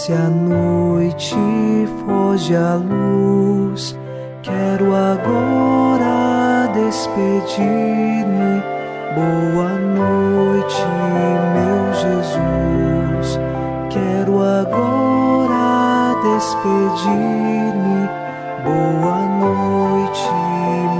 [0.00, 1.36] Desce a noite,
[2.06, 3.94] foge a luz.
[4.42, 8.62] Quero agora despedir-me.
[9.14, 10.86] Boa noite,
[11.52, 13.38] meu Jesus.
[13.90, 18.08] Quero agora despedir-me.
[18.64, 20.32] Boa noite,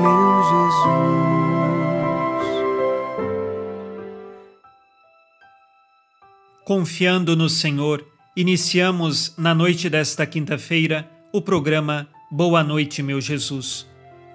[0.02, 1.00] meu Jesus.
[6.66, 13.86] Confiando no Senhor, iniciamos na noite desta quinta-feira o programa Boa Noite, meu Jesus.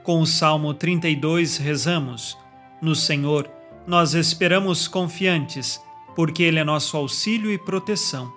[0.04, 2.38] Com o Salmo 32 rezamos:
[2.82, 3.50] No Senhor
[3.88, 5.82] nós esperamos confiantes,
[6.16, 8.34] porque Ele é nosso auxílio e proteção.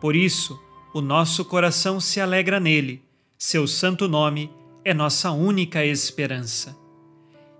[0.00, 0.60] Por isso,
[0.92, 3.02] o nosso coração se alegra nele,
[3.38, 4.50] seu santo nome
[4.84, 6.76] é nossa única esperança.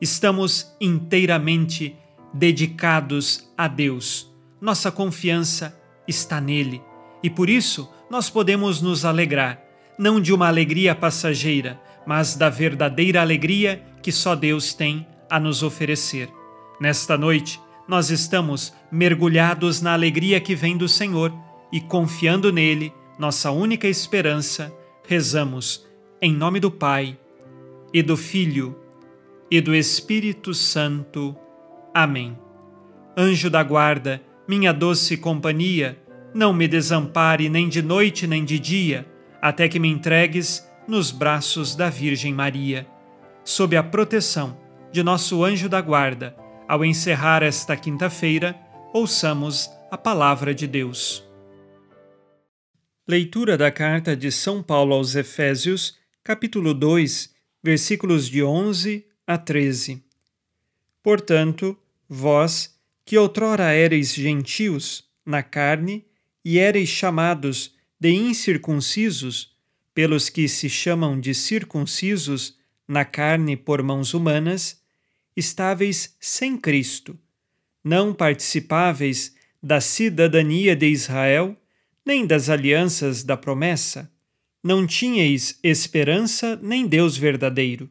[0.01, 1.97] Estamos inteiramente
[2.33, 4.31] dedicados a Deus.
[4.61, 6.83] Nossa confiança está nele
[7.23, 9.61] e por isso nós podemos nos alegrar,
[9.99, 15.63] não de uma alegria passageira, mas da verdadeira alegria que só Deus tem a nos
[15.63, 16.29] oferecer.
[16.81, 21.33] Nesta noite, nós estamos mergulhados na alegria que vem do Senhor
[21.73, 24.73] e confiando nele, nossa única esperança,
[25.07, 25.87] rezamos
[26.21, 27.19] em nome do Pai
[27.93, 28.77] e do Filho
[29.51, 31.37] e do Espírito Santo.
[31.95, 32.37] Amém.
[33.17, 35.99] Anjo da guarda, minha doce companhia,
[36.37, 39.07] não me desampare nem de noite nem de dia,
[39.41, 42.87] até que me entregues nos braços da Virgem Maria.
[43.43, 44.61] Sob a proteção
[44.93, 46.37] de nosso anjo da guarda,
[46.69, 48.55] ao encerrar esta quinta-feira,
[48.93, 51.27] ouçamos a palavra de Deus.
[53.09, 60.05] Leitura da carta de São Paulo aos Efésios, capítulo 2, versículos de 11 a 13.
[61.03, 66.06] Portanto, vós, que outrora éreis gentios, na carne,
[66.49, 69.53] e éreis chamados de incircuncisos,
[69.93, 74.81] pelos que se chamam de circuncisos, na carne por mãos humanas,
[75.37, 77.19] estáveis sem Cristo,
[77.83, 81.57] não participáveis da cidadania de Israel,
[82.05, 84.09] nem das alianças da promessa,
[84.63, 87.91] não tinhais esperança nem Deus verdadeiro.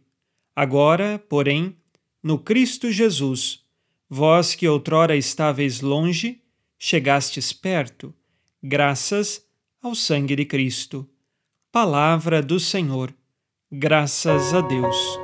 [0.55, 1.75] Agora, porém,
[2.23, 3.65] no Cristo Jesus,
[4.09, 6.41] vós que outrora estáveis longe,
[6.79, 8.15] chegastes perto
[8.67, 9.45] graças
[9.79, 11.07] ao sangue de Cristo.
[11.71, 13.13] Palavra do Senhor.
[13.71, 15.19] Graças a Deus.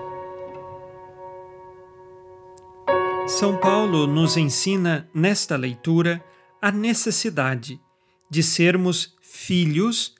[3.25, 6.23] São Paulo nos ensina nesta leitura
[6.61, 7.81] a necessidade
[8.29, 10.13] de sermos filhos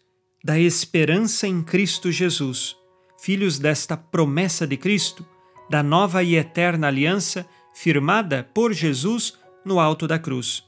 [0.44, 2.76] da esperança em Cristo Jesus,
[3.20, 5.24] filhos desta promessa de Cristo,
[5.70, 10.64] da nova e eterna aliança firmada por Jesus no alto da cruz.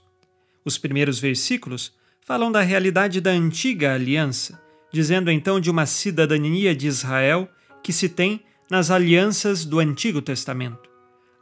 [0.64, 1.94] Os primeiros versículos
[2.26, 4.62] falam da realidade da antiga aliança,
[4.92, 7.50] dizendo então de uma cidadania de Israel
[7.84, 10.90] que se tem nas alianças do Antigo Testamento.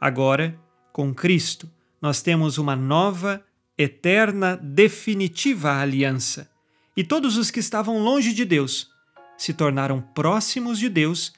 [0.00, 0.58] Agora,
[0.92, 3.42] com Cristo, nós temos uma nova,
[3.78, 6.50] eterna, definitiva aliança.
[6.96, 8.90] E todos os que estavam longe de Deus
[9.38, 11.32] se tornaram próximos de Deus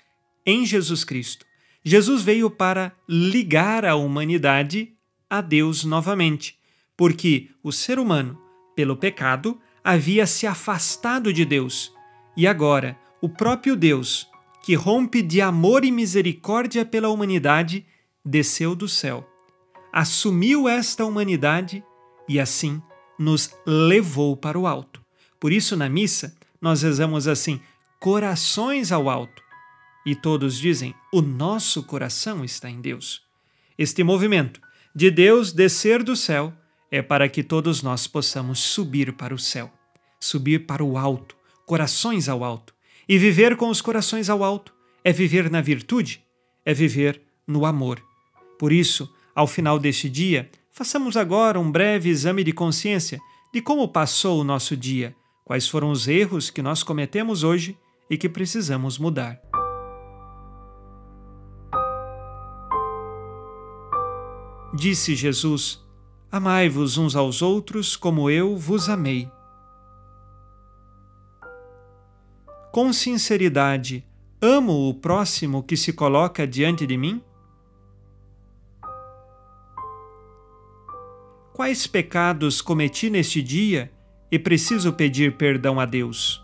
[0.45, 1.45] em Jesus Cristo.
[1.85, 4.95] Jesus veio para ligar a humanidade
[5.29, 6.59] a Deus novamente,
[6.97, 8.39] porque o ser humano
[8.75, 11.93] pelo pecado, havia se afastado de Deus.
[12.37, 14.29] E agora, o próprio Deus,
[14.63, 17.87] que rompe de amor e misericórdia pela humanidade,
[18.25, 19.29] desceu do céu,
[19.93, 21.85] assumiu esta humanidade
[22.29, 22.83] e assim
[23.19, 25.03] nos levou para o alto.
[25.39, 27.61] Por isso, na missa, nós rezamos assim:
[28.01, 29.43] corações ao alto.
[30.07, 33.23] E todos dizem: o nosso coração está em Deus.
[33.77, 34.61] Este movimento
[34.95, 36.53] de Deus descer do céu
[36.95, 39.69] é para que todos nós possamos subir para o céu,
[40.21, 41.37] subir para o alto,
[41.67, 42.73] corações ao alto.
[43.09, 44.73] E viver com os corações ao alto
[45.03, 46.23] é viver na virtude,
[46.65, 48.01] é viver no amor.
[48.57, 53.19] Por isso, ao final deste dia, façamos agora um breve exame de consciência
[53.53, 57.77] de como passou o nosso dia, quais foram os erros que nós cometemos hoje
[58.09, 59.41] e que precisamos mudar.
[64.73, 65.84] Disse Jesus:
[66.37, 69.31] Amai-vos uns aos outros como eu vos amei.
[72.73, 74.05] Com sinceridade,
[74.43, 77.23] amo o próximo que se coloca diante de mim?
[81.53, 83.93] Quais pecados cometi neste dia
[84.29, 86.44] e preciso pedir perdão a Deus?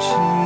[0.00, 0.39] watching.